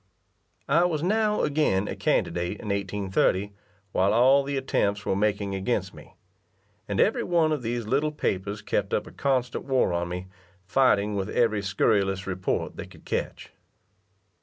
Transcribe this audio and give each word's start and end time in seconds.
I 0.67 0.85
was 0.85 1.03
now 1.03 1.43
again 1.43 1.87
a 1.87 1.95
candidate 1.95 2.59
in 2.59 2.69
1830, 2.69 3.53
while 3.91 4.13
all 4.15 4.41
the 4.41 4.57
attempts 4.57 5.05
were 5.05 5.15
making 5.15 5.53
against 5.53 5.93
me; 5.93 6.15
and 6.87 6.99
every 6.99 7.21
one 7.21 7.51
of 7.51 7.61
these 7.61 7.85
little 7.85 8.11
papers 8.11 8.63
kept 8.63 8.95
up 8.95 9.05
a 9.05 9.11
constant 9.11 9.63
war 9.65 9.93
on 9.93 10.09
me, 10.09 10.25
fighting 10.65 11.13
with 11.13 11.29
every 11.29 11.61
scurrilous 11.61 12.25
report 12.25 12.77
they 12.77 12.87
could 12.87 13.05
catch. 13.05 13.51